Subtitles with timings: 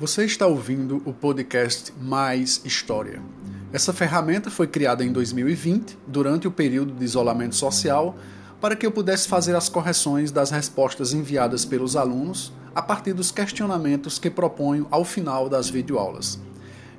[0.00, 3.20] Você está ouvindo o podcast Mais História.
[3.72, 8.16] Essa ferramenta foi criada em 2020, durante o período de isolamento social,
[8.60, 13.32] para que eu pudesse fazer as correções das respostas enviadas pelos alunos a partir dos
[13.32, 16.38] questionamentos que proponho ao final das videoaulas.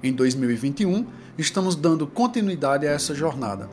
[0.03, 1.07] Em 2021,
[1.37, 3.69] estamos dando continuidade a essa jornada.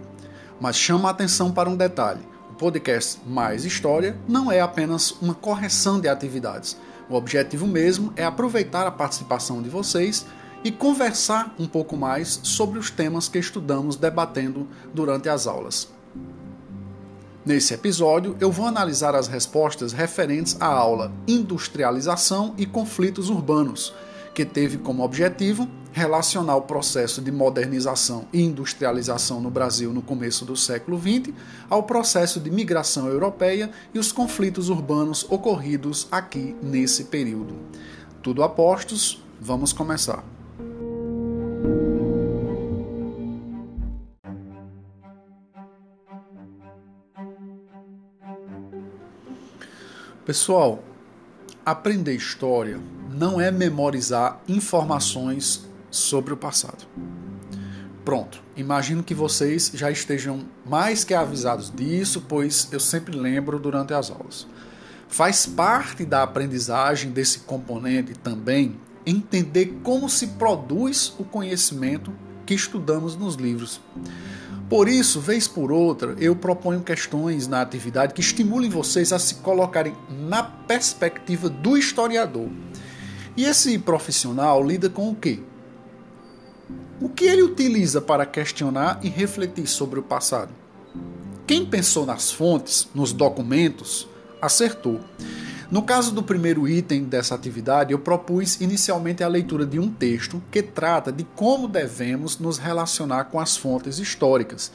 [0.60, 5.34] Mas chama a atenção para um detalhe: o podcast Mais História não é apenas uma
[5.34, 6.76] correção de atividades
[7.08, 10.26] o objetivo mesmo é aproveitar a participação de vocês
[10.64, 15.88] e conversar um pouco mais sobre os temas que estudamos debatendo durante as aulas.
[17.44, 23.94] Nesse episódio, eu vou analisar as respostas referentes à aula Industrialização e Conflitos Urbanos,
[24.34, 30.44] que teve como objetivo relacionar o processo de modernização e industrialização no Brasil no começo
[30.44, 31.32] do século XX
[31.70, 37.56] ao processo de migração europeia e os conflitos urbanos ocorridos aqui nesse período.
[38.22, 40.22] Tudo a postos, vamos começar.
[50.26, 50.84] Pessoal,
[51.64, 52.78] aprender história
[53.10, 55.64] não é memorizar informações
[55.96, 56.86] sobre o passado.
[58.04, 63.92] Pronto, imagino que vocês já estejam mais que avisados disso, pois eu sempre lembro durante
[63.92, 64.46] as aulas.
[65.08, 72.12] Faz parte da aprendizagem desse componente também entender como se produz o conhecimento
[72.44, 73.80] que estudamos nos livros.
[74.68, 79.36] Por isso, vez por outra, eu proponho questões na atividade que estimulem vocês a se
[79.36, 82.48] colocarem na perspectiva do historiador.
[83.36, 85.40] E esse profissional lida com o quê?
[87.00, 90.52] O que ele utiliza para questionar e refletir sobre o passado?
[91.46, 94.08] Quem pensou nas fontes, nos documentos,
[94.42, 95.00] acertou.
[95.70, 100.42] No caso do primeiro item dessa atividade, eu propus inicialmente a leitura de um texto
[100.50, 104.72] que trata de como devemos nos relacionar com as fontes históricas,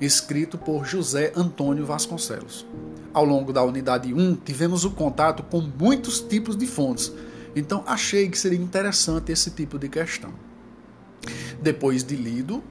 [0.00, 2.66] escrito por José Antônio Vasconcelos.
[3.12, 7.12] Ao longo da unidade 1, tivemos o contato com muitos tipos de fontes,
[7.56, 10.32] então achei que seria interessante esse tipo de questão.
[11.60, 12.62] Depois de lido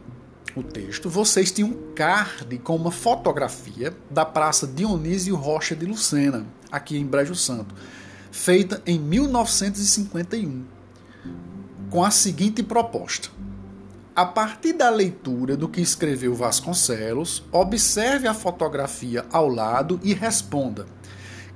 [0.56, 6.46] o texto, vocês tinham um card com uma fotografia da Praça Dionísio Rocha de Lucena,
[6.72, 7.74] aqui em Brejo Santo,
[8.32, 10.64] feita em 1951,
[11.90, 13.30] com a seguinte proposta.
[14.16, 20.86] A partir da leitura do que escreveu Vasconcelos, observe a fotografia ao lado e responda: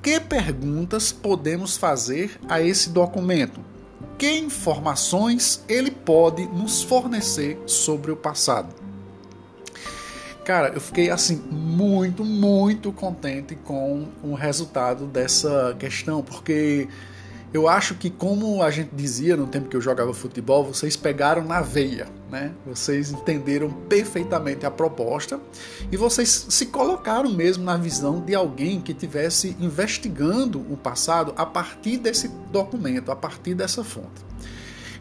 [0.01, 3.59] que perguntas podemos fazer a esse documento?
[4.17, 8.73] Que informações ele pode nos fornecer sobre o passado?
[10.43, 16.87] Cara, eu fiquei assim muito, muito contente com o resultado dessa questão, porque
[17.53, 21.43] eu acho que como a gente dizia no tempo que eu jogava futebol, vocês pegaram
[21.45, 22.51] na veia, né?
[22.65, 25.39] Vocês entenderam perfeitamente a proposta
[25.91, 31.45] e vocês se colocaram mesmo na visão de alguém que tivesse investigando o passado a
[31.45, 34.25] partir desse documento, a partir dessa fonte.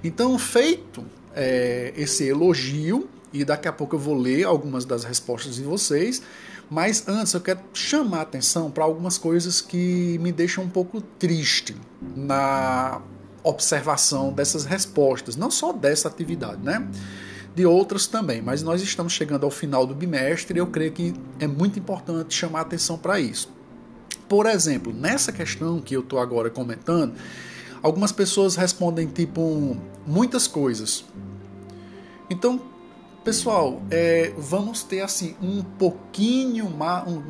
[0.05, 5.57] Então, feito é, esse elogio, e daqui a pouco eu vou ler algumas das respostas
[5.57, 6.23] de vocês.
[6.69, 11.01] Mas antes eu quero chamar a atenção para algumas coisas que me deixam um pouco
[11.01, 11.77] triste
[12.17, 13.01] na
[13.43, 16.87] observação dessas respostas, não só dessa atividade, né?
[17.55, 21.15] De outras também, mas nós estamos chegando ao final do bimestre e eu creio que
[21.39, 23.49] é muito importante chamar a atenção para isso.
[24.29, 27.15] Por exemplo, nessa questão que eu estou agora comentando,
[27.81, 31.05] algumas pessoas respondem tipo muitas coisas.
[32.29, 32.61] Então,
[33.27, 36.73] Pessoal, é, vamos ter assim um pouquinho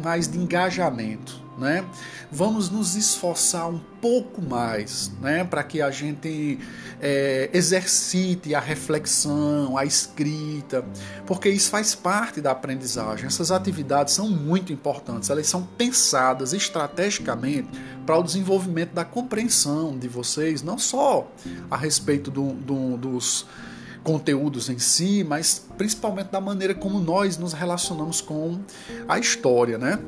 [0.05, 1.87] mais de engajamento, né?
[2.31, 5.43] Vamos nos esforçar um pouco mais, né?
[5.43, 6.59] Para que a gente
[7.01, 10.84] é, exercite a reflexão, a escrita,
[11.25, 13.25] porque isso faz parte da aprendizagem.
[13.25, 17.71] Essas atividades são muito importantes, elas são pensadas estrategicamente
[18.04, 21.27] para o desenvolvimento da compreensão de vocês, não só
[21.71, 23.47] a respeito do, do, dos
[24.07, 28.61] conteúdos em si, mas principalmente da maneira como nós nos relacionamos com
[29.09, 29.99] a história, né?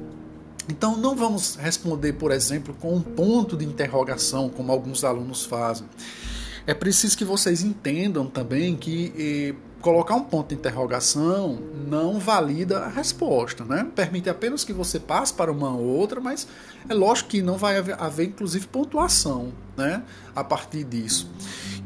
[0.69, 5.85] Então não vamos responder, por exemplo, com um ponto de interrogação, como alguns alunos fazem.
[6.65, 11.59] É preciso que vocês entendam também que eh, colocar um ponto de interrogação
[11.89, 13.85] não valida a resposta, né?
[13.97, 16.47] Permite apenas que você passe para uma ou outra, mas
[16.89, 20.02] é lógico que não vai haver, haver inclusive pontuação né,
[20.34, 21.30] a partir disso.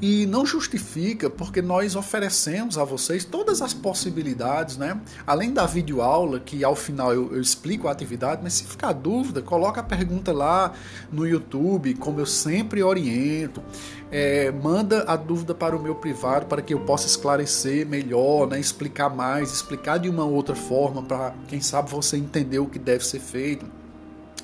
[0.01, 5.01] E não justifica porque nós oferecemos a vocês todas as possibilidades, né?
[5.25, 9.41] Além da videoaula, que ao final eu, eu explico a atividade, mas se ficar dúvida,
[9.41, 10.73] coloca a pergunta lá
[11.13, 13.63] no YouTube, como eu sempre oriento.
[14.11, 18.59] É, manda a dúvida para o meu privado para que eu possa esclarecer melhor, né?
[18.59, 23.07] explicar mais, explicar de uma outra forma para quem sabe você entender o que deve
[23.07, 23.82] ser feito.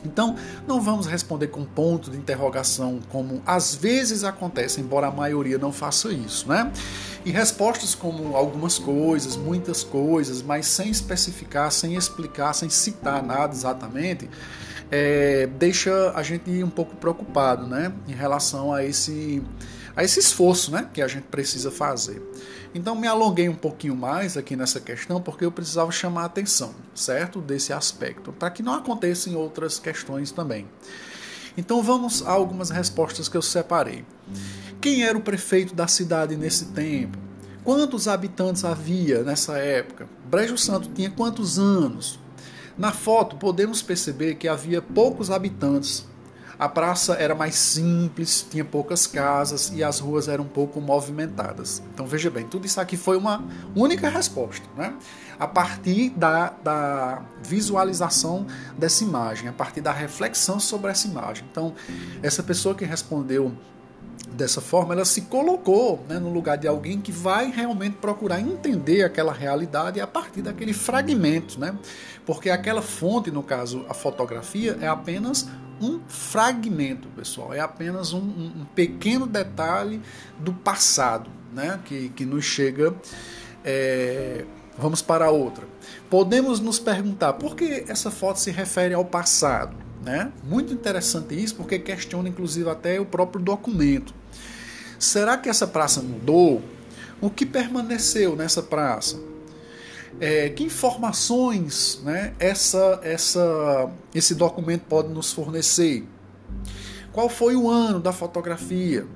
[0.05, 0.37] Então,
[0.67, 5.73] não vamos responder com ponto de interrogação, como às vezes acontece, embora a maioria não
[5.73, 6.71] faça isso, né?
[7.25, 13.53] E respostas como algumas coisas, muitas coisas, mas sem especificar, sem explicar, sem citar nada
[13.53, 14.29] exatamente,
[14.91, 17.93] é, deixa a gente um pouco preocupado, né?
[18.07, 19.43] Em relação a esse,
[19.99, 20.89] a esse esforço, né?
[20.95, 22.23] Que a gente precisa fazer.
[22.73, 26.73] Então me alonguei um pouquinho mais aqui nessa questão porque eu precisava chamar a atenção,
[26.95, 27.41] certo?
[27.41, 30.69] Desse aspecto, para que não aconteça em outras questões também.
[31.57, 34.05] Então vamos a algumas respostas que eu separei.
[34.81, 37.19] Quem era o prefeito da cidade nesse tempo?
[37.65, 40.09] Quantos habitantes havia nessa época?
[40.31, 42.21] Brejo Santo tinha quantos anos?
[42.79, 46.07] Na foto podemos perceber que havia poucos habitantes,
[46.59, 51.81] a praça era mais simples, tinha poucas casas e as ruas eram um pouco movimentadas.
[51.95, 53.45] Então veja bem, tudo isso aqui foi uma
[53.77, 54.95] única resposta, né?
[55.39, 58.45] A partir da, da visualização
[58.77, 61.45] dessa imagem, a partir da reflexão sobre essa imagem.
[61.49, 61.75] Então,
[62.25, 63.53] essa pessoa que respondeu
[64.33, 69.05] dessa forma, ela se colocou né, no lugar de alguém que vai realmente procurar entender
[69.05, 71.77] aquela realidade a partir daquele fragmento, né?
[72.27, 75.49] Porque aquela fonte, no caso a fotografia, é apenas
[75.81, 77.53] um fragmento, pessoal.
[77.53, 80.01] É apenas um, um pequeno detalhe
[80.39, 81.81] do passado, né?
[81.85, 82.95] Que, que nos chega.
[83.65, 84.45] É...
[84.77, 85.67] Vamos para outra.
[86.09, 90.33] Podemos nos perguntar por que essa foto se refere ao passado, né?
[90.45, 94.15] Muito interessante isso, porque questiona inclusive até o próprio documento.
[94.99, 96.63] Será que essa praça mudou?
[97.21, 99.19] O que permaneceu nessa praça?
[100.21, 106.07] É, que informações né, essa, essa, esse documento pode nos fornecer?
[107.13, 109.07] Qual foi o ano da fotografia?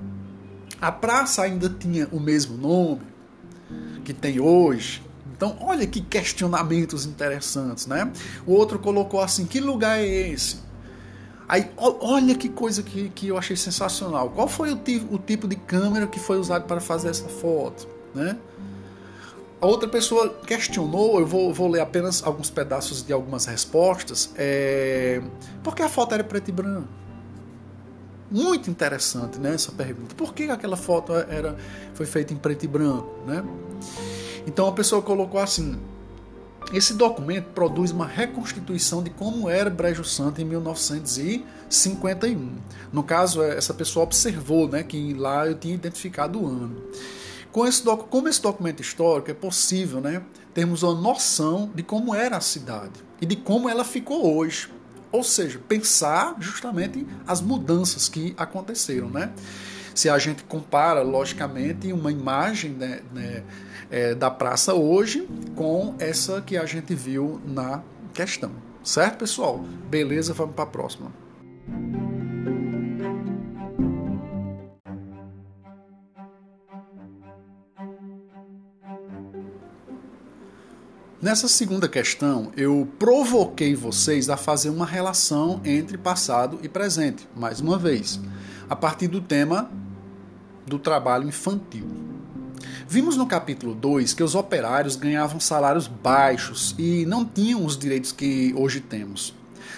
[0.79, 3.01] A praça ainda tinha o mesmo nome
[4.03, 5.01] que tem hoje?
[5.35, 8.11] Então, olha que questionamentos interessantes, né?
[8.45, 10.57] O outro colocou assim: que lugar é esse?
[11.47, 14.29] Aí, olha que coisa que, que eu achei sensacional.
[14.29, 18.37] Qual foi o, o tipo de câmera que foi usado para fazer essa foto, né?
[19.63, 25.21] A outra pessoa questionou, eu vou, vou ler apenas alguns pedaços de algumas respostas, é,
[25.63, 26.89] porque a foto era preto e branco.
[28.29, 30.13] Muito interessante né, essa pergunta.
[30.15, 31.55] Por que aquela foto era,
[31.93, 33.09] foi feita em preto e branco?
[33.25, 33.41] Né?
[34.45, 35.79] Então a pessoa colocou assim:
[36.73, 42.51] esse documento produz uma reconstituição de como era Brejo Santo em 1951.
[42.91, 46.83] No caso, essa pessoa observou né, que lá eu tinha identificado o ano.
[47.53, 50.23] Com esse, como esse documento histórico é possível né,
[50.55, 54.69] termos uma noção de como era a cidade e de como ela ficou hoje.
[55.11, 59.07] Ou seja, pensar justamente as mudanças que aconteceram.
[59.07, 59.31] Né?
[59.93, 63.43] Se a gente compara, logicamente, uma imagem né, né,
[63.91, 67.83] é, da praça hoje com essa que a gente viu na
[68.15, 68.51] questão.
[68.83, 69.59] Certo, pessoal?
[69.91, 71.11] Beleza, vamos para a próxima.
[81.23, 87.61] Nessa segunda questão, eu provoquei vocês a fazer uma relação entre passado e presente, mais
[87.61, 88.19] uma vez,
[88.69, 89.71] a partir do tema
[90.67, 91.87] do trabalho infantil.
[92.89, 98.11] Vimos no capítulo 2 que os operários ganhavam salários baixos e não tinham os direitos
[98.11, 99.33] que hoje temos.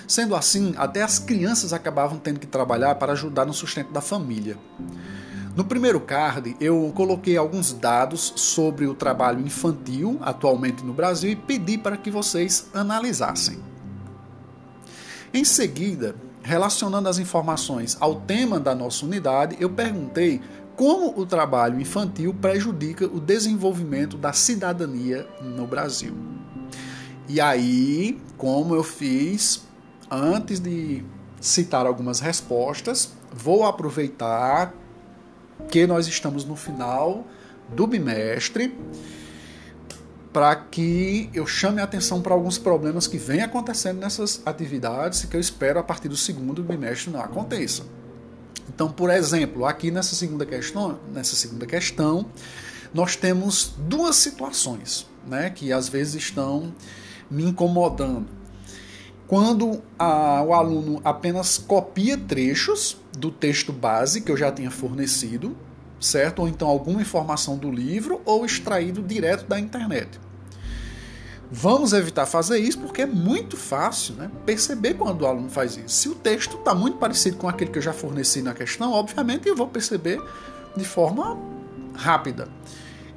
[0.07, 4.57] Sendo assim, até as crianças acabavam tendo que trabalhar para ajudar no sustento da família.
[5.55, 11.35] No primeiro card, eu coloquei alguns dados sobre o trabalho infantil atualmente no Brasil e
[11.35, 13.57] pedi para que vocês analisassem.
[15.33, 20.41] Em seguida, relacionando as informações ao tema da nossa unidade, eu perguntei
[20.75, 26.13] como o trabalho infantil prejudica o desenvolvimento da cidadania no Brasil.
[27.29, 29.65] E aí, como eu fiz
[30.11, 31.01] antes de
[31.39, 34.73] citar algumas respostas, vou aproveitar
[35.69, 37.25] que nós estamos no final
[37.69, 38.75] do bimestre
[40.35, 45.27] para que eu chame a atenção para alguns problemas que vêm acontecendo nessas atividades e
[45.27, 47.83] que eu espero a partir do segundo bimestre não aconteça.
[48.67, 52.25] Então, por exemplo, aqui nessa segunda questão, nessa segunda questão,
[52.93, 56.73] nós temos duas situações, né, que às vezes estão
[57.29, 58.27] me incomodando.
[59.27, 65.55] Quando a, o aluno apenas copia trechos do texto base que eu já tinha fornecido,
[65.99, 66.39] certo?
[66.39, 70.19] Ou então alguma informação do livro ou extraído direto da internet.
[71.51, 75.89] Vamos evitar fazer isso porque é muito fácil né, perceber quando o aluno faz isso.
[75.89, 79.47] Se o texto está muito parecido com aquele que eu já forneci na questão, obviamente
[79.47, 80.21] eu vou perceber
[80.75, 81.37] de forma
[81.93, 82.47] rápida.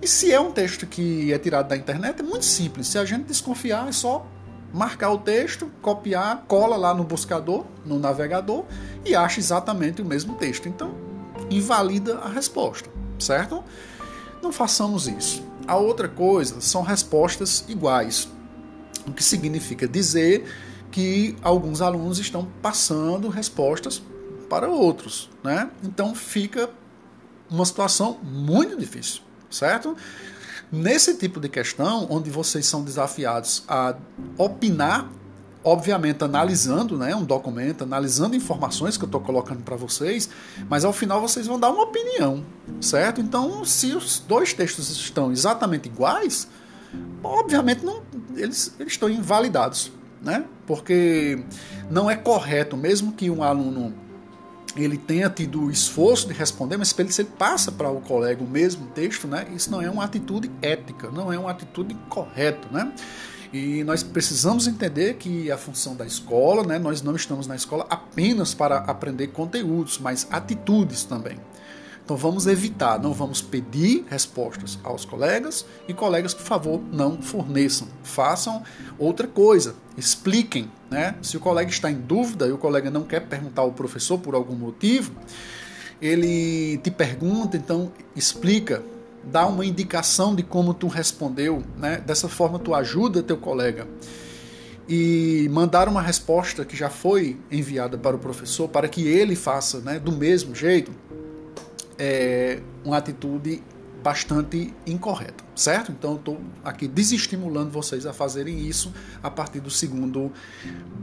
[0.00, 2.86] E se é um texto que é tirado da internet, é muito simples.
[2.86, 4.24] Se a gente desconfiar, é só
[4.72, 8.64] marcar o texto, copiar, cola lá no buscador, no navegador
[9.04, 10.68] e acha exatamente o mesmo texto.
[10.68, 10.92] Então,
[11.50, 13.64] invalida a resposta, certo?
[14.42, 15.42] Não façamos isso.
[15.66, 18.28] A outra coisa são respostas iguais,
[19.06, 20.44] o que significa dizer
[20.90, 24.02] que alguns alunos estão passando respostas
[24.48, 25.70] para outros, né?
[25.82, 26.70] Então fica
[27.50, 29.96] uma situação muito difícil, certo?
[30.70, 33.94] Nesse tipo de questão, onde vocês são desafiados a
[34.36, 35.08] opinar,
[35.64, 40.28] obviamente analisando né, um documento, analisando informações que eu estou colocando para vocês,
[40.68, 42.44] mas ao final vocês vão dar uma opinião,
[42.80, 43.20] certo?
[43.20, 46.46] Então, se os dois textos estão exatamente iguais,
[47.22, 48.02] obviamente não,
[48.36, 49.90] eles, eles estão invalidados,
[50.22, 50.44] né?
[50.66, 51.42] Porque
[51.90, 53.94] não é correto, mesmo que um aluno
[54.84, 58.46] ele tenha tido o esforço de responder, mas se ele passa para o colega o
[58.46, 62.68] mesmo texto, né, isso não é uma atitude ética, não é uma atitude correta.
[62.70, 62.92] Né?
[63.52, 67.86] E nós precisamos entender que a função da escola, né, nós não estamos na escola
[67.88, 71.38] apenas para aprender conteúdos, mas atitudes também.
[72.08, 77.86] Então vamos evitar, não vamos pedir respostas aos colegas e colegas, por favor, não forneçam.
[78.02, 78.62] Façam
[78.98, 80.70] outra coisa, expliquem.
[80.90, 81.16] Né?
[81.20, 84.34] Se o colega está em dúvida e o colega não quer perguntar ao professor por
[84.34, 85.12] algum motivo,
[86.00, 88.82] ele te pergunta, então explica,
[89.22, 91.98] dá uma indicação de como tu respondeu, né?
[91.98, 93.86] Dessa forma tu ajuda teu colega.
[94.88, 99.80] E mandar uma resposta que já foi enviada para o professor para que ele faça,
[99.80, 100.90] né, do mesmo jeito
[101.98, 103.62] é uma atitude
[104.02, 105.90] bastante incorreta, certo?
[105.92, 110.32] Então eu estou aqui desestimulando vocês a fazerem isso a partir do segundo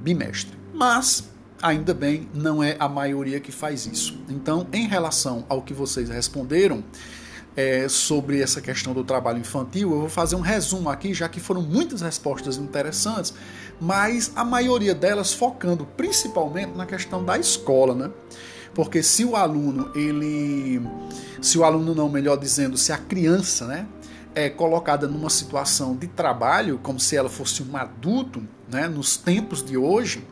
[0.02, 0.58] bimestre.
[0.74, 1.30] Mas
[1.62, 4.20] ainda bem, não é a maioria que faz isso.
[4.30, 6.84] Então, em relação ao que vocês responderam
[7.56, 11.40] é, sobre essa questão do trabalho infantil, eu vou fazer um resumo aqui, já que
[11.40, 13.34] foram muitas respostas interessantes,
[13.80, 18.12] mas a maioria delas focando principalmente na questão da escola, né?
[18.75, 20.82] Porque se o aluno, ele.
[21.41, 23.88] Se o aluno não, melhor dizendo, se a criança, né?
[24.36, 29.63] É colocada numa situação de trabalho, como se ela fosse um adulto, né, nos tempos
[29.63, 30.27] de hoje,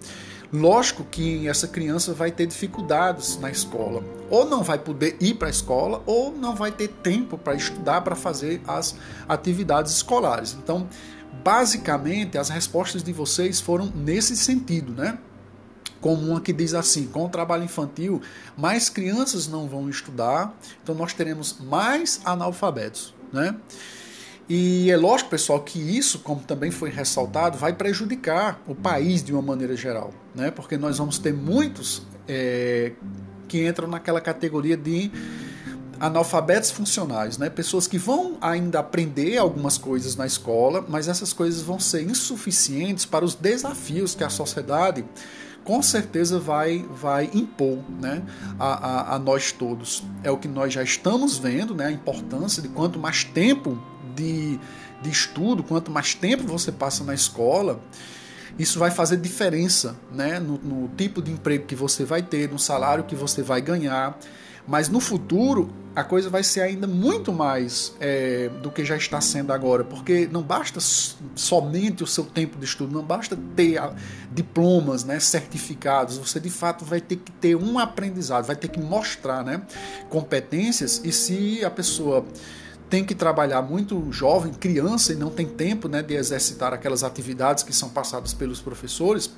[0.52, 4.04] lógico que essa criança vai ter dificuldades na escola.
[4.30, 8.02] Ou não vai poder ir para a escola, ou não vai ter tempo para estudar,
[8.02, 8.94] para fazer as
[9.30, 10.54] atividades escolares.
[10.62, 10.86] Então,
[11.42, 15.18] basicamente, as respostas de vocês foram nesse sentido, né?
[16.04, 18.22] Como uma que diz assim: com o trabalho infantil,
[18.58, 23.56] mais crianças não vão estudar, então nós teremos mais analfabetos, né?
[24.50, 29.32] E é lógico, pessoal, que isso, como também foi ressaltado, vai prejudicar o país de
[29.32, 30.52] uma maneira geral, né?
[30.52, 32.92] Porque nós vamos ter muitos é,
[33.48, 35.10] que entram naquela categoria de
[35.98, 37.50] analfabetos funcionais, né?
[37.50, 43.06] Pessoas que vão ainda aprender algumas coisas na escola, mas essas coisas vão ser insuficientes
[43.06, 45.06] para os desafios que a sociedade
[45.64, 48.22] com certeza vai, vai impor né,
[48.60, 50.04] a, a, a, nós todos.
[50.24, 53.82] É o que nós já estamos vendo, né, a importância de quanto mais tempo
[54.16, 54.60] de,
[55.02, 57.82] de estudo, quanto mais tempo você passa na escola,
[58.58, 62.60] isso vai fazer diferença né, no, no tipo de emprego que você vai ter, no
[62.60, 64.18] salário que você vai ganhar.
[64.68, 69.22] Mas no futuro a coisa vai ser ainda muito mais é, do que já está
[69.22, 70.80] sendo agora, porque não basta
[71.36, 73.80] somente o seu tempo de estudo, não basta ter
[74.32, 78.80] diplomas, né, certificados, você de fato vai ter que ter um aprendizado, vai ter que
[78.80, 79.62] mostrar né,
[80.10, 82.26] competências, e se a pessoa
[82.90, 87.64] tem que trabalhar muito jovem, criança, e não tem tempo né, de exercitar aquelas atividades
[87.64, 89.32] que são passadas pelos professores,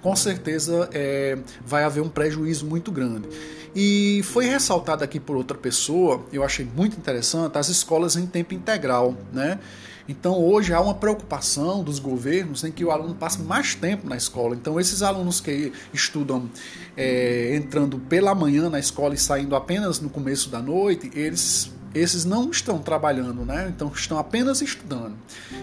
[0.00, 3.28] com certeza é, vai haver um prejuízo muito grande.
[3.74, 8.52] E foi ressaltado aqui por outra pessoa, eu achei muito interessante, as escolas em tempo
[8.54, 9.58] integral, né?
[10.08, 14.16] Então hoje há uma preocupação dos governos em que o aluno passe mais tempo na
[14.16, 14.56] escola.
[14.56, 16.50] Então esses alunos que estudam
[16.96, 22.24] é, entrando pela manhã na escola e saindo apenas no começo da noite, eles esses
[22.24, 23.72] não estão trabalhando, né?
[23.74, 25.14] Então estão apenas estudando.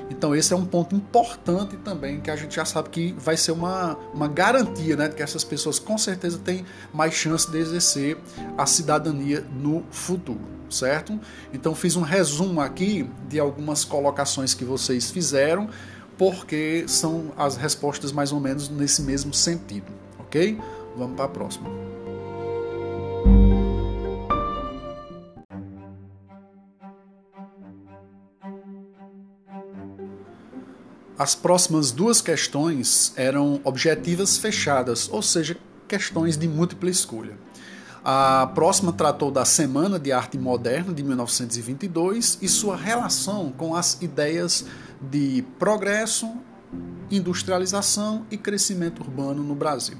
[0.10, 3.52] Então esse é um ponto importante também que a gente já sabe que vai ser
[3.52, 5.10] uma, uma garantia, né?
[5.10, 8.18] Que essas pessoas com certeza têm mais chance de exercer
[8.58, 11.20] a cidadania no futuro, certo?
[11.54, 15.70] Então fiz um resumo aqui de algumas colocações que vocês fizeram
[16.18, 20.60] porque são as respostas mais ou menos nesse mesmo sentido, ok?
[20.98, 21.97] Vamos para a próxima.
[31.18, 35.58] As próximas duas questões eram objetivas fechadas, ou seja,
[35.88, 37.36] questões de múltipla escolha.
[38.06, 44.00] A próxima tratou da Semana de Arte Moderna de 1922 e sua relação com as
[44.00, 44.66] ideias
[45.02, 46.32] de progresso,
[47.10, 49.98] industrialização e crescimento urbano no Brasil.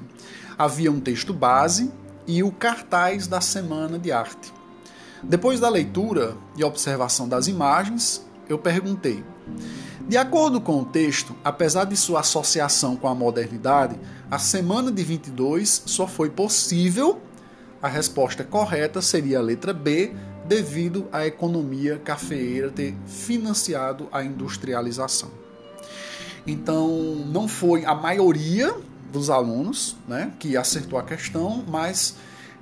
[0.56, 1.90] Havia um texto base
[2.28, 4.52] e o cartaz da Semana de Arte.
[5.20, 9.24] Depois da leitura e observação das imagens, eu perguntei:
[10.08, 13.94] de acordo com o texto, apesar de sua associação com a modernidade,
[14.30, 17.20] a semana de 22 só foi possível.
[17.82, 20.14] A resposta correta seria a letra B,
[20.46, 25.30] devido à economia cafeeira ter financiado a industrialização.
[26.46, 26.88] Então,
[27.26, 28.74] não foi a maioria
[29.12, 32.14] dos alunos né, que acertou a questão, mas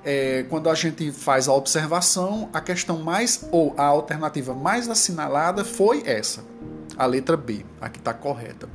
[0.03, 5.63] é, quando a gente faz a observação, a questão mais, ou a alternativa mais assinalada
[5.63, 6.56] foi essa
[6.97, 8.67] a letra B, a que está correta.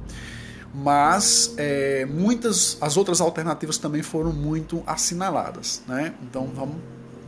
[0.75, 6.15] Mas é, muitas as outras alternativas também foram muito assinaladas, né?
[6.23, 6.77] Então vamos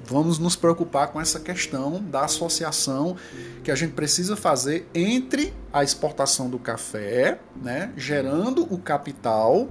[0.06, 3.16] vamos nos preocupar com essa questão da associação
[3.62, 9.68] que a gente precisa fazer entre a exportação do café, né, gerando o capital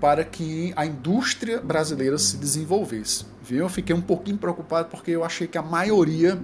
[0.00, 3.24] para que a indústria brasileira se desenvolvesse.
[3.42, 3.60] Viu?
[3.60, 6.38] Eu fiquei um pouquinho preocupado porque eu achei que a maioria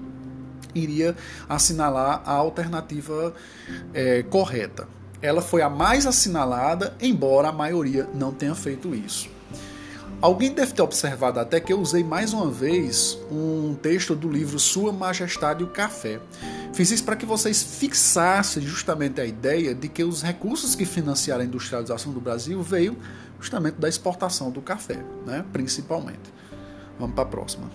[0.75, 1.17] iria
[1.49, 3.35] assinalar a alternativa
[3.93, 4.89] é, correta.
[5.21, 9.31] Ela foi a mais assinalada, embora a maioria não tenha feito isso.
[10.21, 14.57] Alguém deve ter observado até que eu usei mais uma vez um texto do livro
[14.57, 16.21] Sua Majestade o Café.
[16.73, 21.43] Fiz isso para que vocês fixassem justamente a ideia de que os recursos que financiaram
[21.43, 22.97] a industrialização do Brasil veio
[23.41, 25.45] justamente da exportação do café, né?
[25.53, 26.33] principalmente.
[26.99, 27.69] Vamos para a próxima.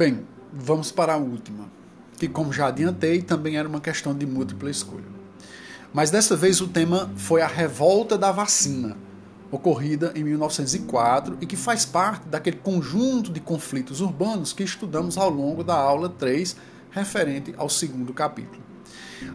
[0.00, 1.70] Bem, vamos para a última,
[2.16, 5.04] que, como já adiantei, também era uma questão de múltipla escolha.
[5.92, 8.96] Mas dessa vez o tema foi a revolta da vacina,
[9.50, 15.28] ocorrida em 1904 e que faz parte daquele conjunto de conflitos urbanos que estudamos ao
[15.28, 16.56] longo da aula 3,
[16.90, 18.62] referente ao segundo capítulo.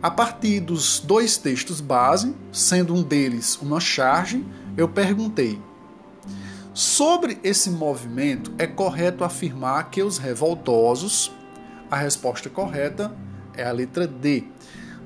[0.01, 4.43] A partir dos dois textos base, sendo um deles uma charge,
[4.75, 5.61] eu perguntei
[6.75, 11.31] Sobre esse movimento, é correto afirmar que os revoltosos,
[11.89, 13.15] a resposta correta
[13.55, 14.43] é a letra D,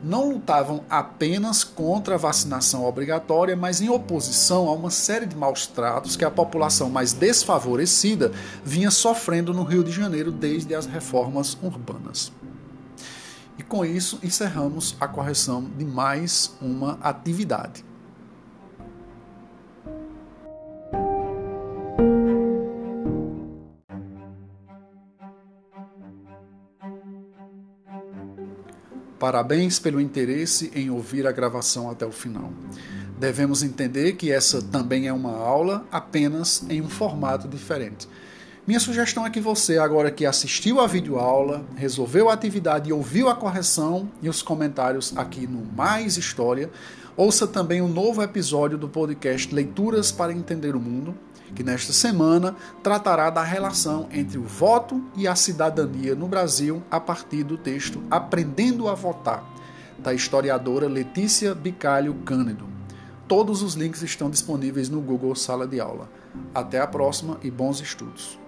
[0.04, 5.68] não lutavam apenas contra a vacinação obrigatória, mas em oposição a uma série de maus
[5.68, 8.32] tratos que a população mais desfavorecida
[8.66, 12.32] vinha sofrendo no Rio de Janeiro desde as reformas urbanas.
[13.60, 17.89] E com isso encerramos a correção de mais uma atividade.
[29.30, 32.52] Parabéns pelo interesse em ouvir a gravação até o final.
[33.20, 38.10] Devemos entender que essa também é uma aula, apenas em um formato diferente.
[38.66, 43.30] Minha sugestão é que você, agora que assistiu a videoaula, resolveu a atividade e ouviu
[43.30, 46.72] a correção e os comentários aqui no Mais História,
[47.16, 51.16] ouça também o um novo episódio do podcast Leituras para Entender o Mundo,
[51.56, 57.00] que nesta semana tratará da relação entre o voto e a cidadania no Brasil a
[57.00, 59.44] partir do texto Aprendendo a Votar,
[59.98, 62.68] da historiadora Letícia Bicalho Cândido.
[63.28, 66.10] Todos os links estão disponíveis no Google Sala de Aula.
[66.54, 68.40] Até a próxima e bons estudos.